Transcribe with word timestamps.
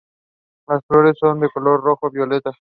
Las 0.67 0.83
flores 0.87 1.15
son 1.19 1.39
de 1.41 1.45
un 1.45 1.51
color 1.53 1.83
rojo 1.83 2.09
violeta. 2.09 2.49